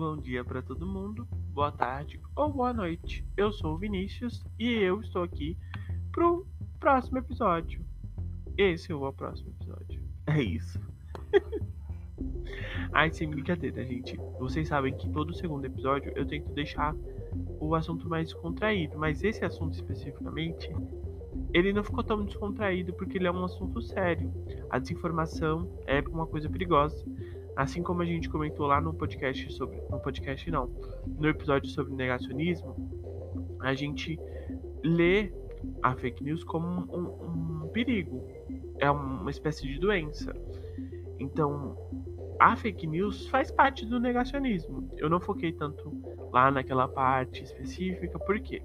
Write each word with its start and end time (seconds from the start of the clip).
bom 0.00 0.16
dia 0.16 0.42
para 0.42 0.62
todo 0.62 0.86
mundo, 0.86 1.28
boa 1.52 1.70
tarde 1.70 2.18
ou 2.34 2.50
boa 2.50 2.72
noite. 2.72 3.22
Eu 3.36 3.52
sou 3.52 3.74
o 3.74 3.76
Vinícius 3.76 4.42
e 4.58 4.66
eu 4.66 4.98
estou 5.02 5.22
aqui 5.22 5.58
pro 6.10 6.46
próximo 6.78 7.18
episódio. 7.18 7.84
Esse 8.56 8.92
é 8.92 8.94
o 8.94 9.12
próximo 9.12 9.50
episódio. 9.50 10.02
É 10.26 10.42
isso. 10.42 10.80
Ai, 12.94 13.12
sem 13.12 13.28
brincadeira, 13.28 13.84
gente. 13.84 14.16
Vocês 14.38 14.68
sabem 14.68 14.96
que 14.96 15.06
todo 15.10 15.34
segundo 15.34 15.66
episódio 15.66 16.10
eu 16.16 16.24
tento 16.24 16.50
deixar 16.54 16.96
o 17.60 17.74
assunto 17.74 18.08
mais 18.08 18.32
contraído, 18.32 18.98
mas 18.98 19.22
esse 19.22 19.44
assunto 19.44 19.74
especificamente, 19.74 20.74
ele 21.52 21.74
não 21.74 21.84
ficou 21.84 22.02
tão 22.02 22.24
descontraído 22.24 22.94
porque 22.94 23.18
ele 23.18 23.26
é 23.26 23.30
um 23.30 23.44
assunto 23.44 23.82
sério. 23.82 24.32
A 24.70 24.78
desinformação 24.78 25.70
é 25.86 26.00
uma 26.08 26.26
coisa 26.26 26.48
perigosa. 26.48 27.04
Assim 27.60 27.82
como 27.82 28.00
a 28.00 28.06
gente 28.06 28.26
comentou 28.30 28.66
lá 28.66 28.80
no 28.80 28.94
podcast 28.94 29.52
sobre. 29.52 29.78
No 29.90 30.00
podcast 30.00 30.50
não. 30.50 30.70
No 31.06 31.28
episódio 31.28 31.68
sobre 31.68 31.92
negacionismo, 31.92 32.74
a 33.60 33.74
gente 33.74 34.18
lê 34.82 35.30
a 35.82 35.94
fake 35.94 36.24
news 36.24 36.42
como 36.42 36.66
um, 36.90 37.64
um 37.64 37.68
perigo. 37.68 38.26
É 38.78 38.90
uma 38.90 39.28
espécie 39.28 39.68
de 39.68 39.78
doença. 39.78 40.32
Então, 41.18 41.76
a 42.38 42.56
fake 42.56 42.86
news 42.86 43.28
faz 43.28 43.50
parte 43.50 43.84
do 43.84 44.00
negacionismo. 44.00 44.88
Eu 44.96 45.10
não 45.10 45.20
foquei 45.20 45.52
tanto 45.52 45.92
lá 46.32 46.50
naquela 46.50 46.88
parte 46.88 47.44
específica, 47.44 48.18
porque 48.20 48.62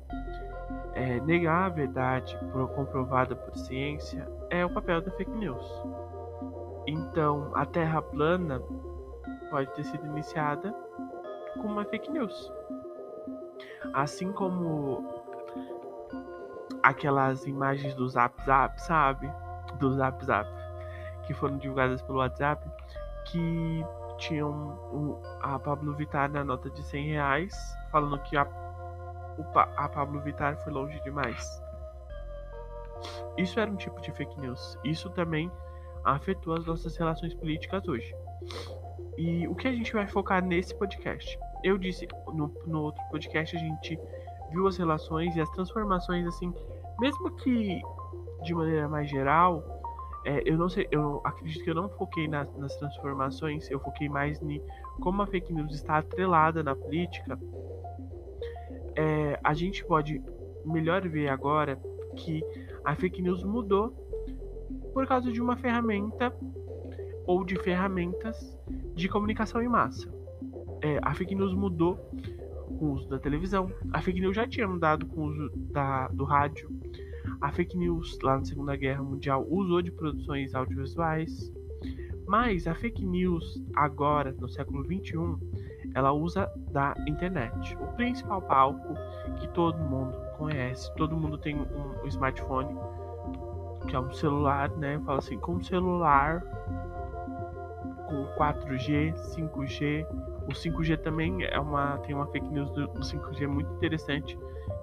é, 0.94 1.20
negar 1.20 1.66
a 1.66 1.70
verdade 1.70 2.40
comprovada 2.74 3.36
por 3.36 3.58
ciência 3.58 4.26
é 4.50 4.66
o 4.66 4.70
papel 4.70 5.02
da 5.02 5.12
fake 5.12 5.32
news. 5.32 5.66
Então, 6.88 7.52
a 7.56 7.66
Terra 7.66 8.02
plana 8.02 8.62
pode 9.56 9.72
ter 9.72 9.86
sido 9.86 10.06
iniciada 10.08 10.76
com 11.54 11.68
uma 11.70 11.86
fake 11.86 12.12
news. 12.12 12.52
Assim 13.94 14.34
como 14.34 15.24
aquelas 16.84 17.48
imagens 17.48 17.96
do 17.96 18.06
Zap 18.10 18.36
Zap, 18.44 18.82
sabe? 18.82 19.32
Do 19.80 19.94
Zap 19.94 20.26
Zap, 20.26 20.50
que 21.26 21.34
foram 21.34 21.58
divulgadas 21.58 22.02
pelo 22.02 22.18
WhatsApp, 22.18 22.70
que 23.28 23.86
tinham 24.18 25.22
a 25.42 25.58
Pablo 25.58 25.94
Vittar 25.94 26.30
na 26.30 26.44
nota 26.44 26.70
de 26.70 26.84
100 26.84 27.12
reais, 27.12 27.56
falando 27.94 28.20
que 28.24 28.36
a, 28.36 28.46
a 29.78 29.88
Pablo 29.88 30.20
Vittar 30.20 30.58
foi 30.66 30.74
longe 30.74 31.02
demais. 31.02 31.64
Isso 33.38 33.58
era 33.58 33.72
um 33.72 33.78
tipo 33.78 34.02
de 34.02 34.12
fake 34.12 34.38
news. 34.38 34.78
Isso 34.84 35.10
também 35.12 35.50
afetou 36.04 36.56
as 36.56 36.66
nossas 36.66 36.98
relações 36.98 37.34
políticas 37.34 37.88
hoje. 37.88 38.14
E 39.18 39.48
o 39.48 39.56
que 39.56 39.68
a 39.68 39.72
gente 39.72 39.94
vai 39.94 40.08
focar 40.08 40.44
nesse 40.44 40.76
podcast? 40.76 41.38
Eu 41.64 41.78
disse 41.78 42.08
no, 42.34 42.54
no 42.66 42.82
outro 42.84 43.02
podcast, 43.10 43.56
a 43.56 43.60
gente 43.60 44.00
viu 44.52 44.68
as 44.68 44.78
relações 44.78 45.36
e 45.36 45.42
as 45.42 45.50
transformações, 45.52 46.26
assim, 46.28 46.54
mesmo 47.00 47.32
que 47.38 47.82
de 48.44 48.54
maneira 48.54 48.88
mais 48.88 49.10
geral, 49.10 49.64
é, 50.26 50.42
eu 50.44 50.58
não 50.58 50.68
sei, 50.68 50.88
eu 50.92 51.22
acredito 51.24 51.64
que 51.64 51.70
eu 51.70 51.76
não 51.76 51.88
foquei 51.88 52.28
nas, 52.28 52.52
nas 52.58 52.76
transformações, 52.78 53.70
eu 53.70 53.80
foquei 53.80 54.10
mais 54.10 54.42
em 54.42 54.62
como 55.00 55.22
a 55.22 55.28
fake 55.28 55.54
news 55.54 55.74
está 55.74 55.98
atrelada 55.98 56.64
na 56.64 56.76
política. 56.76 57.40
É, 58.96 59.40
a 59.44 59.54
gente 59.54 59.86
pode 59.86 60.22
melhor 60.66 61.08
ver 61.08 61.30
agora 61.30 61.80
que 62.16 62.44
a 62.84 62.96
fake 62.96 63.22
news 63.22 63.44
mudou 63.44 63.94
por 64.94 65.06
causa 65.06 65.32
de 65.32 65.42
uma 65.42 65.56
ferramenta 65.58 66.34
ou 67.28 67.44
de 67.44 67.56
ferramentas 67.58 68.58
de 68.96 69.10
comunicação 69.10 69.62
em 69.62 69.68
massa. 69.68 70.10
É, 70.82 71.00
a 71.02 71.14
fake 71.14 71.36
news 71.36 71.54
mudou 71.54 71.96
com 72.80 72.86
o 72.86 72.94
uso 72.94 73.10
da 73.10 73.20
televisão. 73.20 73.72
A 73.92 74.02
fake 74.02 74.20
news 74.20 74.36
já 74.36 74.48
tinha 74.48 74.68
mudado 74.68 75.06
com 75.06 75.22
o 75.22 75.26
uso 75.26 75.52
da, 75.72 76.08
do 76.10 76.24
rádio. 76.24 76.70
A 77.42 77.52
fake 77.52 77.78
news 77.78 78.18
lá 78.22 78.38
na 78.38 78.46
Segunda 78.46 78.76
Guerra 78.76 79.04
Mundial 79.04 79.46
usou 79.50 79.82
de 79.82 79.92
produções 79.92 80.54
audiovisuais. 80.56 81.52
Mas 82.28 82.68
a 82.68 82.74
fake 82.74 83.06
news 83.06 83.62
agora, 83.76 84.32
no 84.40 84.50
século 84.50 84.84
XXI, 84.84 85.36
ela 85.94 86.12
usa 86.12 86.52
da 86.72 86.96
internet. 87.08 87.78
O 87.78 87.88
principal 87.96 88.42
palco 88.42 88.96
que 89.40 89.48
todo 89.50 89.78
mundo 89.78 90.16
conhece, 90.38 90.94
todo 90.96 91.16
mundo 91.16 91.38
tem 91.38 91.56
um, 91.56 92.04
um 92.04 92.08
smartphone 92.08 92.76
que 93.88 93.96
é 93.96 94.00
um 94.00 94.12
celular, 94.12 94.70
né? 94.72 95.00
Fala 95.06 95.20
assim, 95.20 95.38
com 95.38 95.54
um 95.54 95.64
celular 95.64 96.44
4G, 98.38 99.14
5G. 99.36 100.06
O 100.48 100.52
5G 100.52 100.98
também 100.98 101.44
é 101.44 101.60
uma 101.60 101.98
tem 102.00 102.16
uma 102.16 102.28
fake 102.28 102.48
news 102.50 102.70
do, 102.72 102.88
do 102.88 103.02
5G 103.02 103.48
muito 103.48 103.72
interessante 103.74 104.38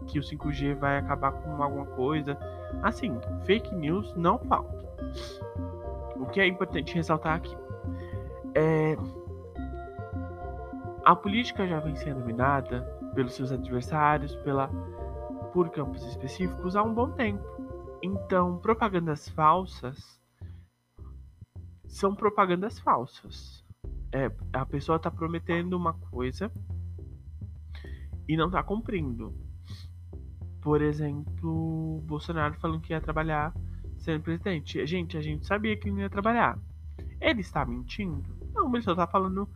que 0.07 0.19
o 0.19 0.23
5G 0.23 0.75
vai 0.75 0.99
acabar 0.99 1.33
com 1.33 1.63
alguma 1.63 1.87
coisa. 1.87 2.37
Assim, 2.83 3.19
fake 3.45 3.75
news 3.75 4.15
não 4.15 4.39
falta. 4.39 4.83
O 6.17 6.27
que 6.27 6.41
é 6.41 6.47
importante 6.47 6.95
ressaltar 6.95 7.37
aqui 7.37 7.57
é 8.55 8.97
a 11.05 11.17
política 11.17 11.67
já 11.67 11.81
vem 11.81 11.97
sendo 11.97 12.25
minada 12.25 12.83
pelos 13.15 13.35
seus 13.35 13.51
adversários, 13.51 14.37
pela 14.37 14.71
por 15.53 15.69
campos 15.71 16.03
específicos 16.07 16.77
há 16.77 16.83
um 16.83 16.95
bom 16.95 17.11
tempo. 17.11 17.45
Então, 18.03 18.57
propagandas 18.59 19.29
falsas 19.29 20.22
são 21.93 22.15
propagandas 22.15 22.79
falsas. 22.79 23.63
É, 24.11 24.31
a 24.53 24.65
pessoa 24.65 24.97
está 24.97 25.11
prometendo 25.11 25.75
uma 25.75 25.93
coisa 25.93 26.51
e 28.27 28.35
não 28.35 28.47
está 28.47 28.63
cumprindo. 28.63 29.35
Por 30.63 30.81
exemplo, 30.81 32.01
Bolsonaro 32.07 32.55
falando 32.55 32.81
que 32.81 32.95
ia 32.95 33.01
trabalhar 33.01 33.55
sendo 33.99 34.23
presidente. 34.23 34.85
Gente, 34.87 35.19
a 35.19 35.21
gente 35.21 35.47
sabia 35.47 35.77
que 35.77 35.91
não 35.91 36.01
ia 36.01 36.09
trabalhar. 36.09 36.59
Ele 37.21 37.43
está 37.43 37.65
mentindo? 37.65 38.25
Não, 38.55 38.73
ele 38.75 38.83
só 38.83 38.93
está 38.93 39.07
falando 39.07 39.47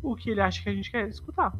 o 0.00 0.14
que 0.14 0.30
ele 0.30 0.40
acha 0.40 0.62
que 0.62 0.68
a 0.68 0.74
gente 0.74 0.90
quer 0.90 1.08
escutar. 1.08 1.52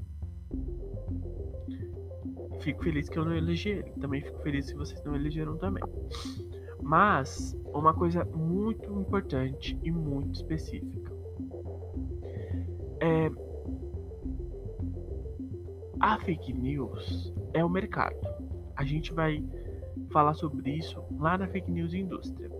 Fico 2.61 2.85
feliz 2.85 3.09
que 3.09 3.19
eu 3.19 3.25
não 3.25 3.35
elegi 3.35 3.71
ele. 3.71 3.91
Também 3.93 4.23
fico 4.23 4.39
feliz 4.43 4.67
se 4.67 4.75
vocês 4.75 5.03
não 5.03 5.17
elegeram 5.17 5.57
também. 5.57 5.83
Mas 6.81 7.57
uma 7.73 7.95
coisa 7.95 8.25
muito 8.25 8.93
importante 9.01 9.79
e 9.83 9.91
muito 9.91 10.35
específica. 10.37 11.13
É, 13.01 13.31
a 16.01 16.19
fake 16.19 16.53
news 16.53 17.33
é 17.55 17.65
o 17.65 17.69
mercado. 17.69 18.17
A 18.77 18.85
gente 18.85 19.13
vai 19.13 19.45
falar 20.11 20.35
sobre 20.35 20.71
isso 20.71 21.03
lá 21.19 21.37
na 21.37 21.47
Fake 21.47 21.71
News 21.71 21.95
Indústria. 21.95 22.51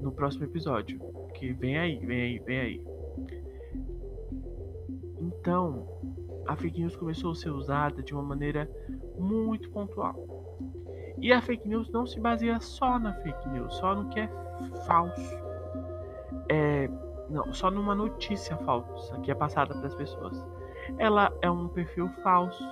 No 0.00 0.12
próximo 0.12 0.44
episódio. 0.44 1.00
Que 1.34 1.52
vem 1.52 1.78
aí, 1.78 1.98
vem 2.04 2.20
aí, 2.20 2.38
vem 2.40 2.58
aí. 2.58 2.84
Então, 5.20 5.86
a 6.46 6.56
fake 6.56 6.80
news 6.80 6.96
começou 6.96 7.32
a 7.32 7.34
ser 7.34 7.50
usada 7.50 8.02
de 8.02 8.12
uma 8.12 8.22
maneira 8.22 8.68
muito 9.18 9.70
pontual. 9.70 10.14
E 11.20 11.32
a 11.32 11.40
fake 11.40 11.68
news 11.68 11.90
não 11.90 12.06
se 12.06 12.20
baseia 12.20 12.60
só 12.60 12.98
na 12.98 13.12
fake 13.14 13.48
news, 13.48 13.74
só 13.74 13.94
no 13.94 14.08
que 14.08 14.20
é 14.20 14.30
falso. 14.86 15.36
É, 16.48 16.88
não, 17.28 17.52
só 17.52 17.70
numa 17.70 17.94
notícia 17.94 18.56
falsa 18.58 19.18
que 19.20 19.30
é 19.30 19.34
passada 19.34 19.74
para 19.74 19.86
as 19.86 19.94
pessoas. 19.94 20.46
Ela 20.96 21.32
é 21.42 21.50
um 21.50 21.68
perfil 21.68 22.08
falso 22.22 22.64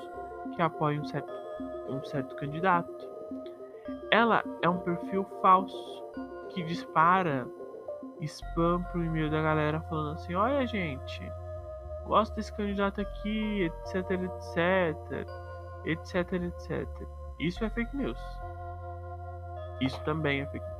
que 0.55 0.63
apoia 0.63 1.01
um 1.01 1.05
certo, 1.05 1.33
um 1.89 2.03
certo 2.05 2.35
candidato. 2.37 3.09
Ela 4.11 4.43
é 4.63 4.69
um 4.69 4.79
perfil 4.79 5.25
falso 5.43 6.05
que 6.51 6.63
dispara 6.63 7.47
spam 8.21 8.83
pro 8.91 9.05
e-mail 9.05 9.31
da 9.31 9.43
galera 9.43 9.81
falando 9.83 10.15
assim: 10.15 10.35
olha, 10.35 10.67
gente, 10.67 11.21
gosto 12.07 12.35
desse 12.35 12.53
candidato 12.53 13.01
aqui, 13.01 13.65
etc, 13.65 14.11
etc, 14.13 15.29
etc, 15.87 16.33
etc. 16.33 16.87
Isso 17.39 17.65
é 17.65 17.71
fake 17.71 17.97
news. 17.97 18.19
Isso 19.81 20.03
também 20.05 20.41
é 20.41 20.47
fake 20.47 20.65
news. 20.65 20.77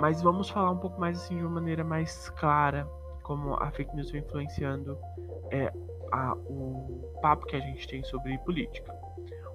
Mas 0.00 0.22
vamos 0.22 0.48
falar 0.48 0.70
um 0.70 0.78
pouco 0.78 1.00
mais 1.00 1.18
assim 1.18 1.36
de 1.36 1.42
uma 1.42 1.54
maneira 1.60 1.84
mais 1.84 2.28
clara 2.30 2.88
como 3.22 3.54
a 3.62 3.70
fake 3.70 3.94
news 3.94 4.10
vem 4.10 4.22
influenciando 4.22 4.98
é, 5.50 5.70
a, 6.12 6.34
o 6.34 7.12
papo 7.20 7.44
que 7.46 7.56
a 7.56 7.60
gente 7.60 7.86
tem 7.86 8.02
sobre 8.04 8.38
política. 8.38 8.94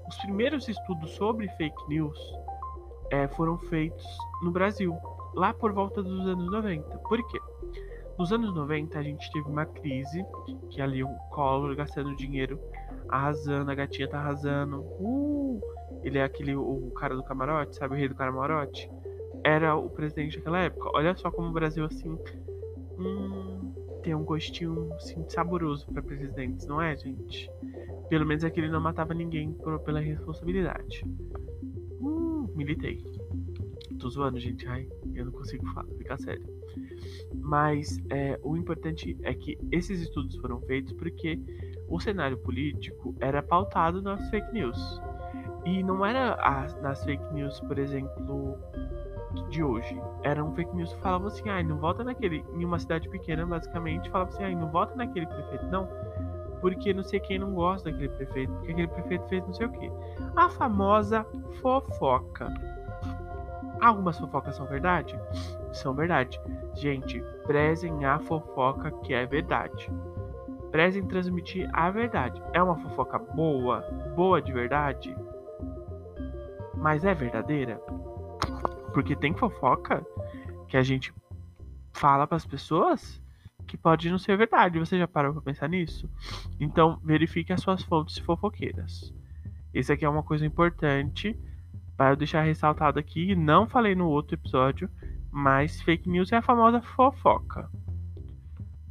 Os 0.08 0.16
primeiros 0.18 0.68
estudos 0.68 1.12
sobre 1.12 1.48
fake 1.50 1.90
news 1.90 2.20
é, 3.10 3.28
foram 3.30 3.58
feitos 3.58 4.06
no 4.44 4.52
Brasil, 4.52 4.96
lá 5.34 5.54
por 5.54 5.72
volta 5.72 6.04
dos 6.04 6.28
anos 6.28 6.52
90. 6.52 6.98
Por 7.00 7.28
quê? 7.30 7.40
Nos 8.18 8.32
anos 8.32 8.54
90 8.54 9.00
a 9.00 9.02
gente 9.02 9.32
teve 9.32 9.50
uma 9.50 9.66
crise, 9.66 10.24
que 10.70 10.80
ali 10.80 11.04
o 11.04 11.10
Collor 11.32 11.76
gastando 11.76 12.16
dinheiro, 12.16 12.60
arrasando, 13.14 13.70
a 13.70 13.76
gatinha 13.76 14.08
tá 14.08 14.20
arrasando. 14.20 14.82
Uh! 15.00 15.62
Ele 16.04 16.18
é 16.18 16.24
aquele, 16.24 16.56
o 16.56 16.92
cara 16.92 17.16
do 17.16 17.24
camarote, 17.24 17.76
sabe, 17.76 17.94
o 17.94 17.98
rei 17.98 18.08
do 18.08 18.16
camarote? 18.16 18.90
Era 19.44 19.76
o 19.76 19.90
presidente 19.90 20.38
daquela 20.38 20.60
época. 20.60 20.90
Olha 20.94 21.16
só 21.16 21.32
como 21.32 21.50
o 21.50 21.52
Brasil, 21.52 21.86
assim, 21.86 22.18
hum, 22.98 23.72
tem 24.04 24.14
um 24.14 24.24
gostinho 24.24 24.92
assim, 24.96 25.24
saboroso 25.30 25.88
para 25.88 26.02
presidentes, 26.02 26.66
não 26.66 26.82
é, 26.82 26.96
gente? 26.96 27.50
Pelo 28.10 28.26
menos 28.26 28.44
é 28.44 28.50
que 28.50 28.60
ele 28.60 28.70
não 28.70 28.82
matava 28.82 29.14
ninguém 29.14 29.54
por, 29.54 29.80
pela 29.80 30.00
responsabilidade. 30.00 31.06
Uh, 32.02 32.52
militei. 32.56 33.02
Tô 34.00 34.10
zoando, 34.10 34.40
gente. 34.40 34.68
Ai, 34.68 34.88
eu 35.14 35.26
não 35.26 35.32
consigo 35.32 35.66
falar, 35.74 35.88
fica 35.98 36.18
sério. 36.18 36.46
Mas 37.36 37.98
é, 38.10 38.40
o 38.44 38.58
importante 38.58 39.18
é 39.24 39.34
que 39.34 39.58
esses 39.72 40.02
estudos 40.02 40.36
foram 40.38 40.60
feitos 40.62 40.94
porque 40.94 41.40
o 41.94 42.00
cenário 42.00 42.38
político 42.38 43.16
era 43.20 43.44
pautado 43.44 44.02
nas 44.02 44.28
fake 44.32 44.52
news. 44.52 45.00
E 45.64 45.84
não 45.84 46.04
era 46.04 46.34
as, 46.42 46.76
nas 46.82 47.04
fake 47.06 47.24
news, 47.32 47.60
por 47.60 47.78
exemplo, 47.78 48.58
de 49.50 49.64
hoje. 49.64 50.02
Eram 50.24 50.52
fake 50.56 50.76
news 50.76 50.92
que 50.92 51.02
falavam 51.02 51.28
assim, 51.28 51.48
ai, 51.50 51.62
não 51.62 51.78
vota 51.78 52.04
naquele. 52.04 52.44
Em 52.56 52.66
uma 52.66 52.80
cidade 52.80 53.08
pequena, 53.10 53.46
basicamente, 53.46 54.10
falavam 54.10 54.34
assim, 54.34 54.44
ai, 54.44 54.56
não 54.56 54.72
vota 54.72 54.96
naquele 54.96 55.28
prefeito. 55.28 55.66
Não. 55.68 55.88
Porque 56.62 56.94
não 56.96 57.04
sei 57.04 57.20
quem 57.20 57.38
não 57.38 57.54
gosta 57.54 57.92
daquele 57.92 58.10
prefeito. 58.10 58.52
Porque 58.54 58.72
aquele 58.72 58.88
prefeito 58.88 59.28
fez 59.28 59.46
não 59.46 59.54
sei 59.54 59.68
o 59.68 59.72
quê. 59.72 59.92
A 60.36 60.50
famosa 60.50 61.24
fofoca. 61.62 62.52
Algumas 63.80 64.18
fofocas 64.18 64.56
são 64.56 64.66
verdade? 64.66 65.16
São 65.72 65.94
verdade. 65.94 66.42
Gente, 66.74 67.24
prezem 67.46 68.04
a 68.04 68.18
fofoca 68.18 68.90
que 69.04 69.14
é 69.14 69.28
verdade. 69.28 69.92
Prezem 70.74 71.06
transmitir 71.06 71.70
a 71.72 71.92
verdade. 71.92 72.42
É 72.52 72.62
uma 72.62 72.76
fofoca 72.76 73.20
boa? 73.20 73.82
Boa 74.16 74.42
de 74.42 74.52
verdade? 74.52 75.16
Mas 76.76 77.06
é 77.06 77.14
verdadeira? 77.14 77.78
Porque 78.92 79.16
tem 79.16 79.36
fofoca 79.36 80.04
que 80.68 80.76
a 80.76 80.82
gente 80.82 81.14
fala 81.94 82.26
para 82.26 82.38
as 82.38 82.46
pessoas 82.48 83.22
que 83.68 83.78
pode 83.78 84.10
não 84.10 84.18
ser 84.18 84.36
verdade. 84.36 84.80
Você 84.80 84.98
já 84.98 85.08
parou 85.08 85.32
para 85.34 85.44
pensar 85.44 85.70
nisso? 85.70 86.10
Então, 86.60 87.00
verifique 87.04 87.54
as 87.54 87.62
suas 87.62 87.84
fontes 87.84 88.18
fofoqueiras. 88.18 89.14
Isso 89.72 89.94
aqui 89.94 90.04
é 90.04 90.10
uma 90.10 90.24
coisa 90.24 90.44
importante 90.44 91.40
para 91.96 92.14
eu 92.14 92.16
deixar 92.16 92.42
ressaltado 92.42 92.98
aqui. 92.98 93.36
Não 93.36 93.70
falei 93.70 93.94
no 93.94 94.10
outro 94.10 94.34
episódio, 94.34 94.90
mas 95.30 95.80
fake 95.84 96.10
news 96.10 96.32
é 96.32 96.38
a 96.38 96.42
famosa 96.42 96.82
fofoca. 96.82 97.70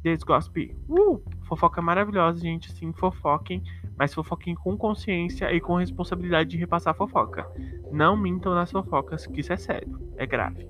Desgospe. 0.01 0.77
Uh! 0.87 1.21
Fofoca 1.43 1.81
maravilhosa, 1.81 2.39
gente. 2.39 2.71
Sim, 2.71 2.91
fofoquem 2.93 3.61
mas 3.97 4.13
fofoquem 4.13 4.55
com 4.55 4.77
consciência 4.77 5.51
e 5.53 5.61
com 5.61 5.75
responsabilidade 5.75 6.49
de 6.49 6.57
repassar 6.57 6.95
fofoca. 6.95 7.47
Não 7.91 8.17
mintam 8.17 8.53
nas 8.53 8.71
fofocas, 8.71 9.25
que 9.27 9.41
isso 9.41 9.53
é 9.53 9.57
sério, 9.57 9.99
é 10.17 10.25
grave. 10.25 10.67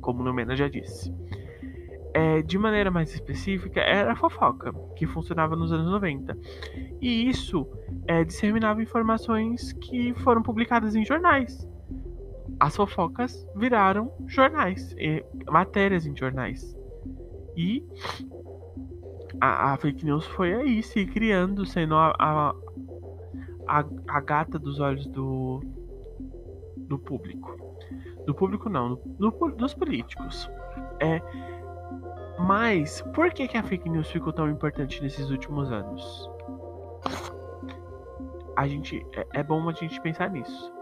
Como 0.00 0.22
Lumena 0.22 0.56
já 0.56 0.68
disse. 0.68 1.14
É, 2.12 2.40
de 2.40 2.56
maneira 2.58 2.90
mais 2.90 3.12
específica, 3.12 3.80
era 3.80 4.12
a 4.12 4.16
fofoca, 4.16 4.72
que 4.96 5.06
funcionava 5.06 5.54
nos 5.54 5.70
anos 5.70 5.90
90. 5.90 6.36
E 7.00 7.28
isso 7.28 7.68
é, 8.06 8.24
disseminava 8.24 8.82
informações 8.82 9.72
que 9.74 10.14
foram 10.14 10.42
publicadas 10.42 10.94
em 10.94 11.04
jornais. 11.04 11.68
As 12.58 12.74
fofocas 12.74 13.46
viraram 13.54 14.10
jornais, 14.26 14.96
matérias 15.46 16.06
em 16.06 16.16
jornais. 16.16 16.74
E 17.54 17.84
a, 19.40 19.72
a, 19.72 19.76
fake 19.76 20.04
news 20.04 20.26
foi 20.26 20.54
aí 20.54 20.82
se 20.82 21.06
criando, 21.06 21.64
sendo 21.66 21.94
a, 21.94 22.14
a, 22.18 22.54
a, 23.66 23.84
a 24.08 24.20
gata 24.20 24.58
dos 24.58 24.80
olhos 24.80 25.06
do, 25.06 25.62
do 26.76 26.98
público. 26.98 27.56
Do 28.26 28.34
público 28.34 28.68
não, 28.68 29.00
do, 29.18 29.30
dos 29.56 29.74
políticos. 29.74 30.50
É, 31.00 31.20
mas 32.38 33.02
por 33.14 33.32
que, 33.32 33.46
que 33.46 33.56
a 33.56 33.62
fake 33.62 33.88
news 33.88 34.10
ficou 34.10 34.32
tão 34.32 34.48
importante 34.48 35.02
nesses 35.02 35.30
últimos 35.30 35.70
anos? 35.70 36.30
A 38.56 38.66
gente 38.66 39.04
é, 39.14 39.40
é 39.40 39.42
bom 39.42 39.68
a 39.68 39.72
gente 39.72 40.00
pensar 40.00 40.30
nisso. 40.30 40.72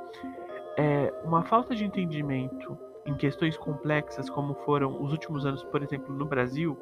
É 0.77 1.13
uma 1.25 1.43
falta 1.43 1.75
de 1.75 1.85
entendimento 1.85 2.77
em 3.07 3.15
questões 3.15 3.57
complexas 3.57 4.31
como 4.31 4.55
foram 4.65 5.03
os 5.03 5.13
últimos 5.13 5.45
anos, 5.45 5.63
por 5.65 5.83
exemplo, 5.83 6.15
no 6.15 6.25
Brasil, 6.25 6.77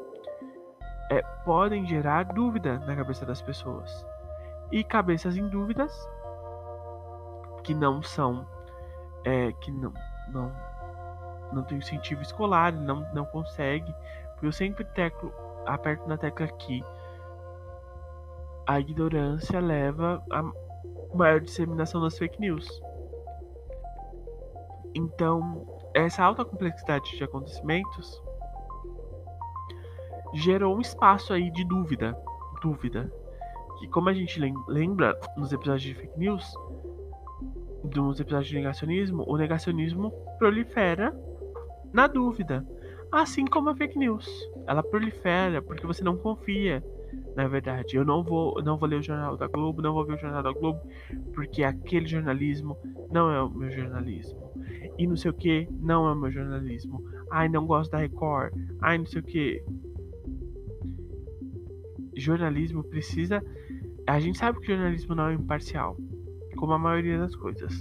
é, 1.13 1.21
podem 1.45 1.85
gerar 1.85 2.25
dúvida 2.25 2.79
na 2.87 2.97
cabeça 2.97 3.27
das 3.27 3.43
pessoas. 3.43 4.07
E 4.71 4.83
cabeças 4.83 5.37
em 5.37 5.47
dúvidas 5.47 5.93
que 7.63 7.75
não 7.75 8.03
são 8.03 8.47
é, 9.25 9.53
que 9.53 9.71
não 9.71 9.93
não 10.33 10.51
não 11.53 11.63
tem 11.65 11.77
incentivo 11.77 12.23
escolar, 12.23 12.73
não 12.73 13.07
não 13.13 13.27
consegue. 13.27 13.95
Porque 14.33 14.47
eu 14.47 14.53
sempre 14.53 14.85
teclo, 14.87 15.31
aperto 15.67 16.09
na 16.09 16.17
tecla 16.17 16.47
aqui. 16.47 16.83
A 18.67 18.81
ignorância 18.81 19.61
leva 19.61 20.25
a 20.31 20.43
maior 21.15 21.41
disseminação 21.41 22.01
das 22.01 22.17
fake 22.17 22.41
news. 22.41 22.67
Então, 24.95 25.67
essa 25.95 26.23
alta 26.25 26.45
complexidade 26.45 27.17
de 27.17 27.25
acontecimentos 27.25 28.23
gerou 30.35 30.77
um 30.77 30.81
espaço 30.81 31.33
aí 31.33 31.51
de 31.51 31.65
dúvida. 31.65 32.17
Dúvida. 32.61 33.13
Que 33.79 33.89
como 33.89 34.09
a 34.09 34.13
gente 34.13 34.41
lembra 34.69 35.19
nos 35.37 35.53
episódios 35.53 35.83
de 35.83 35.95
fake 35.95 36.19
news, 36.19 36.55
nos 37.95 38.21
episódios 38.21 38.49
de 38.49 38.57
negacionismo, 38.57 39.25
o 39.27 39.37
negacionismo 39.37 40.13
prolifera 40.39 41.15
na 41.93 42.07
dúvida. 42.07 42.67
Assim 43.11 43.45
como 43.45 43.71
a 43.71 43.75
fake 43.75 43.99
news. 43.99 44.27
Ela 44.67 44.83
prolifera 44.83 45.61
porque 45.61 45.87
você 45.87 46.03
não 46.03 46.17
confia 46.17 46.83
na 47.37 47.47
verdade. 47.49 47.97
Eu 47.97 48.05
não 48.05 48.23
vou, 48.23 48.63
não 48.63 48.77
vou 48.77 48.89
ler 48.89 48.97
o 48.97 49.03
jornal 49.03 49.37
da 49.37 49.47
Globo, 49.47 49.83
não 49.83 49.93
vou 49.93 50.05
ver 50.05 50.15
o 50.15 50.19
jornal 50.19 50.43
da 50.43 50.53
Globo, 50.53 50.81
porque 51.35 51.63
aquele 51.63 52.07
jornalismo 52.07 52.77
não 53.11 53.31
é 53.31 53.43
o 53.43 53.51
meu 53.51 53.71
jornalismo. 53.71 54.53
E 54.99 55.07
não 55.07 55.17
sei 55.17 55.31
o 55.31 55.35
que, 55.35 55.69
não 55.81 56.09
é 56.09 56.13
o 56.13 56.17
meu 56.17 56.31
jornalismo. 56.31 57.03
Ai, 57.31 57.49
não 57.49 57.67
gosto 57.67 57.91
da 57.91 57.99
Record. 57.99 58.53
Ai, 58.81 58.99
não 58.99 59.07
sei 59.07 59.21
o 59.21 59.25
que 59.25 59.65
jornalismo 62.17 62.83
precisa. 62.85 63.43
A 64.07 64.19
gente 64.21 64.39
sabe 64.39 64.59
que 64.61 64.73
o 64.73 64.77
jornalismo 64.77 65.15
não 65.15 65.29
é 65.29 65.35
imparcial, 65.35 65.97
como 66.57 66.73
a 66.73 66.79
maioria 66.79 67.19
das 67.19 67.35
coisas. 67.35 67.81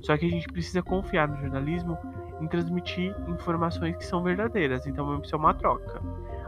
Só 0.00 0.16
que 0.16 0.26
a 0.26 0.30
gente 0.30 0.46
precisa 0.48 0.82
confiar 0.82 1.28
no 1.28 1.36
jornalismo 1.36 1.98
em 2.40 2.46
transmitir 2.48 3.14
informações 3.28 3.96
que 3.96 4.04
são 4.04 4.22
verdadeiras. 4.22 4.86
Então 4.86 5.20
isso 5.20 5.34
é 5.34 5.38
uma 5.38 5.54
troca. 5.54 6.00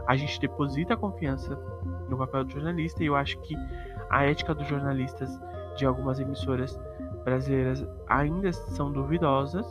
A 0.07 0.15
gente 0.15 0.39
deposita 0.39 0.95
a 0.95 0.97
confiança 0.97 1.55
no 2.09 2.17
papel 2.17 2.43
do 2.43 2.51
jornalista 2.51 3.03
e 3.03 3.07
eu 3.07 3.15
acho 3.15 3.39
que 3.41 3.55
a 4.09 4.23
ética 4.25 4.53
dos 4.53 4.67
jornalistas 4.67 5.39
de 5.77 5.85
algumas 5.85 6.19
emissoras 6.19 6.79
brasileiras 7.23 7.85
ainda 8.07 8.51
são 8.51 8.91
duvidosas, 8.91 9.65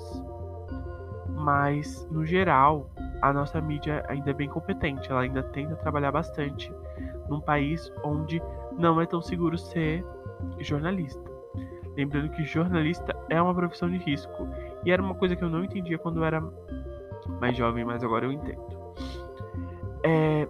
mas 1.28 2.09
no 2.11 2.25
geral 2.25 2.90
a 3.21 3.33
nossa 3.33 3.61
mídia 3.61 4.05
ainda 4.09 4.31
é 4.31 4.35
bem 4.35 4.49
competente, 4.49 5.11
ela 5.11 5.21
ainda 5.21 5.43
tenta 5.43 5.76
trabalhar 5.76 6.11
bastante 6.11 6.73
num 7.29 7.41
país 7.41 7.91
onde 8.05 8.41
não 8.79 9.00
é 9.00 9.07
tão 9.07 9.21
seguro 9.21 9.57
ser 9.59 10.05
jornalista. 10.59 11.23
Lembrando 11.97 12.31
que 12.31 12.45
jornalista 12.45 13.14
é 13.29 13.41
uma 13.41 13.55
profissão 13.55 13.91
de 13.91 13.99
risco. 13.99 14.49
E 14.85 14.91
era 14.91 15.02
uma 15.02 15.14
coisa 15.14 15.37
que 15.37 15.45
eu 15.45 15.50
não 15.50 15.64
entendia 15.64 15.99
quando 15.99 16.19
eu 16.19 16.25
era 16.25 16.41
mais 17.41 17.57
jovem, 17.57 17.85
mas 17.85 18.02
agora 18.02 18.25
eu 18.25 18.33
entendo. 18.33 18.62
É, 20.05 20.49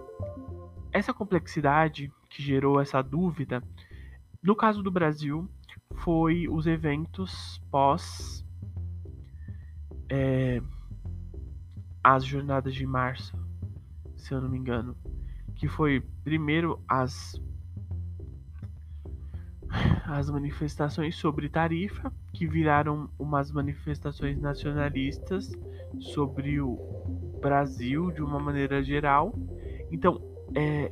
essa 0.91 1.13
complexidade 1.13 2.11
que 2.29 2.41
gerou 2.41 2.79
essa 2.79 3.01
dúvida, 3.01 3.61
no 4.41 4.55
caso 4.55 4.81
do 4.81 4.89
Brasil, 4.89 5.47
foi 5.95 6.47
os 6.47 6.65
eventos 6.65 7.61
pós 7.69 8.43
é, 10.09 10.61
as 12.03 12.25
jornadas 12.25 12.73
de 12.73 12.85
março, 12.85 13.37
se 14.15 14.33
eu 14.33 14.41
não 14.41 14.49
me 14.49 14.57
engano 14.57 14.95
que 15.63 15.67
foi 15.69 16.03
primeiro 16.25 16.77
as 16.89 17.41
as 20.05 20.29
manifestações 20.29 21.15
sobre 21.15 21.47
tarifa, 21.47 22.11
que 22.33 22.45
viraram 22.45 23.09
umas 23.17 23.49
manifestações 23.49 24.37
nacionalistas 24.41 25.49
sobre 26.01 26.59
o 26.59 26.77
Brasil 27.39 28.11
de 28.11 28.21
uma 28.21 28.41
maneira 28.41 28.83
geral. 28.83 29.33
Então, 29.89 30.21
é, 30.53 30.91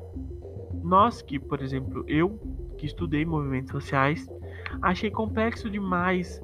nós 0.82 1.22
que, 1.22 1.38
por 1.38 1.62
exemplo, 1.62 2.06
eu 2.08 2.40
que 2.78 2.86
estudei 2.86 3.26
movimentos 3.26 3.72
sociais, 3.72 4.26
achei 4.82 5.12
complexo 5.12 5.70
demais. 5.70 6.42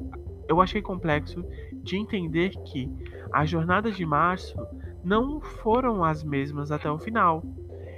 Eu 0.49 0.59
achei 0.59 0.81
complexo 0.81 1.45
de 1.81 1.95
entender 1.95 2.49
que 2.65 2.91
as 3.31 3.49
jornadas 3.49 3.95
de 3.95 4.05
março 4.05 4.53
não 5.01 5.39
foram 5.39 6.03
as 6.03 6.25
mesmas 6.25 6.71
até 6.73 6.91
o 6.91 6.99
final. 6.99 7.41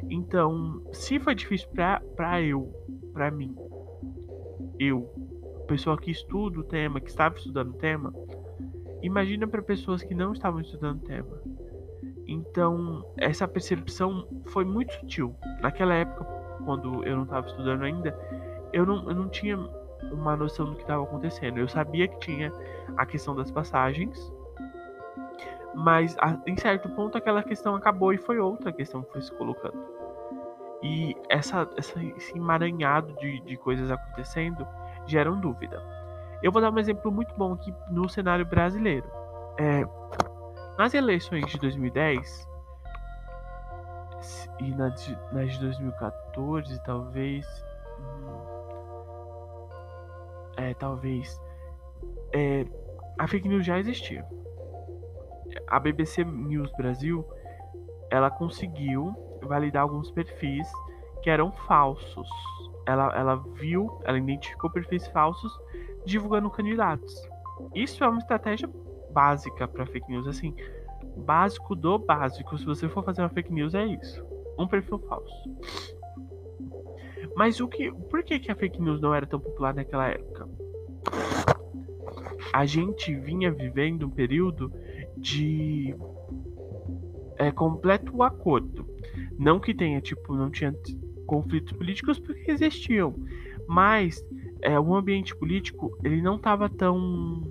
Então, 0.10 0.82
se 0.92 1.20
foi 1.20 1.36
difícil 1.36 1.68
pra, 1.70 2.02
pra 2.16 2.42
eu, 2.42 2.72
pra 3.14 3.32
mim, 3.32 3.56
eu, 4.80 5.10
pessoa 5.68 5.98
que 5.98 6.12
estuda 6.12 6.60
o 6.60 6.64
tema, 6.64 7.00
que 7.00 7.10
estava 7.10 7.36
estudando 7.36 7.72
o 7.72 7.78
tema, 7.78 8.14
imagina 9.02 9.48
para 9.48 9.62
pessoas 9.62 10.04
que 10.04 10.14
não 10.14 10.34
estavam 10.34 10.62
estudando 10.62 10.98
o 10.98 11.06
tema. 11.06 11.42
Então, 12.28 13.04
essa 13.18 13.48
percepção 13.48 14.28
foi 14.48 14.64
muito 14.64 14.94
sutil. 14.94 15.36
Naquela 15.62 15.96
época, 15.96 16.24
quando 16.64 17.04
eu 17.04 17.16
não 17.16 17.24
estava 17.24 17.48
estudando 17.48 17.84
ainda, 17.84 18.18
eu 18.72 18.86
não, 18.86 19.10
eu 19.10 19.16
não 19.16 19.30
tinha 19.30 19.58
uma 20.12 20.36
noção 20.36 20.68
do 20.68 20.76
que 20.76 20.82
estava 20.82 21.04
acontecendo. 21.04 21.58
Eu 21.58 21.68
sabia 21.68 22.08
que 22.08 22.20
tinha 22.20 22.52
a 22.96 23.06
questão 23.06 23.36
das 23.36 23.52
passagens, 23.52 24.32
mas 25.80 26.16
a, 26.20 26.38
em 26.46 26.58
certo 26.58 26.90
ponto 26.90 27.18
aquela 27.18 27.42
questão 27.42 27.74
acabou 27.74 28.14
e 28.14 28.18
foi 28.18 28.38
outra 28.38 28.72
questão 28.72 29.02
que 29.02 29.12
foi 29.12 29.22
se 29.22 29.32
colocando. 29.32 29.80
E 30.84 31.16
essa, 31.30 31.70
essa, 31.78 32.02
esse 32.04 32.38
emaranhado 32.38 33.14
de, 33.16 33.40
de 33.42 33.58
coisas 33.58 33.90
acontecendo 33.90 34.68
geram 35.06 35.40
dúvida. 35.40 35.82
Eu 36.44 36.52
vou 36.52 36.62
dar 36.62 36.72
um 36.72 36.78
exemplo 36.78 37.12
muito 37.12 37.34
bom 37.36 37.54
aqui 37.54 37.74
no 37.90 38.10
cenário 38.10 38.46
brasileiro. 38.46 39.10
É, 39.58 39.86
nas 40.78 40.94
eleições 40.94 41.46
de 41.46 41.58
2010 41.58 42.48
e 44.60 44.72
nas, 44.76 45.18
nas 45.32 45.54
de 45.54 45.60
2014, 45.60 46.84
talvez. 46.84 47.46
Hum, 48.00 49.70
é, 50.58 50.74
talvez. 50.74 51.42
É, 52.34 52.66
a 53.18 53.28
fake 53.28 53.48
news 53.48 53.66
já 53.66 53.80
existia. 53.80 54.26
A 55.68 55.80
BBC 55.80 56.24
News 56.24 56.72
Brasil 56.78 57.26
ela 58.10 58.30
conseguiu 58.30 59.14
validar 59.44 59.84
alguns 59.84 60.12
perfis 60.12 60.68
que 61.22 61.30
eram 61.30 61.52
falsos. 61.52 62.28
Ela, 62.86 63.16
ela 63.16 63.36
viu, 63.54 64.00
ela 64.04 64.18
identificou 64.18 64.70
perfis 64.70 65.08
falsos 65.08 65.52
divulgando 66.06 66.50
candidatos. 66.50 67.14
Isso 67.76 68.04
é 68.04 68.08
uma 68.08 68.20
estratégia 68.20 68.70
básica 69.12 69.68
para 69.68 69.86
fake 69.86 70.10
news, 70.10 70.28
assim, 70.28 70.56
básico 71.18 71.76
do 71.76 72.00
básico. 72.00 72.58
Se 72.58 72.66
você 72.66 72.88
for 72.88 73.04
fazer 73.04 73.22
uma 73.22 73.30
fake 73.30 73.54
news 73.54 73.76
é 73.76 73.86
isso, 73.86 74.26
um 74.58 74.68
perfil 74.68 75.00
falso. 75.00 75.50
Mas 77.36 77.60
o 77.60 77.68
que, 77.68 77.92
por 77.92 78.24
que, 78.24 78.40
que 78.40 78.52
a 78.52 78.56
fake 78.56 78.82
news 78.82 79.00
não 79.00 79.14
era 79.14 79.26
tão 79.26 79.40
popular 79.40 79.74
naquela 79.74 80.08
época? 80.08 80.48
A 82.52 82.66
gente 82.66 83.14
vinha 83.16 83.52
vivendo 83.52 84.08
um 84.08 84.10
período 84.10 84.74
de 85.20 85.96
é, 87.38 87.52
completo 87.52 88.22
acordo. 88.24 88.86
Não 89.38 89.60
que 89.60 89.74
tenha, 89.74 90.02
tipo, 90.02 90.36
não 90.36 90.50
tinha 90.50 90.74
conflitos 91.26 91.72
políticos 91.74 92.20
porque 92.20 92.52
existiam, 92.52 93.14
mas 93.68 94.24
é, 94.62 94.80
o 94.80 94.94
ambiente 94.96 95.36
político 95.36 95.98
ele 96.04 96.22
não 96.22 96.36
estava 96.36 96.68
tão 96.68 97.44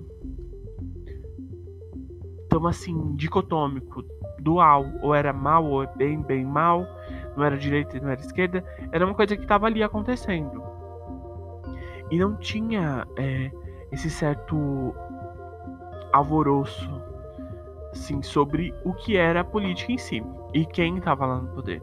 tão 2.49 2.65
assim, 2.65 3.15
dicotômico, 3.15 4.03
dual, 4.41 4.85
ou 5.01 5.13
era 5.13 5.31
mal, 5.31 5.65
ou 5.65 5.83
é 5.83 5.95
bem, 5.95 6.21
bem 6.21 6.43
mal, 6.43 6.85
não 7.37 7.43
era 7.43 7.55
direita 7.57 7.95
e 7.95 8.01
não 8.01 8.09
era 8.09 8.19
esquerda, 8.19 8.63
era 8.91 9.05
uma 9.05 9.13
coisa 9.13 9.35
que 9.37 9.43
estava 9.43 9.67
ali 9.67 9.83
acontecendo. 9.83 10.61
E 12.09 12.17
não 12.17 12.35
tinha 12.35 13.07
é, 13.17 13.51
esse 13.91 14.09
certo 14.09 14.95
alvoroço 16.11 16.98
assim, 18.09 18.21
sobre 18.23 18.73
o 18.83 18.93
que 18.93 19.15
era 19.15 19.41
a 19.41 19.43
política 19.43 19.91
em 19.91 19.97
si 19.97 20.23
e 20.53 20.65
quem 20.65 20.97
estava 20.97 21.25
lá 21.25 21.39
no 21.39 21.47
poder. 21.49 21.81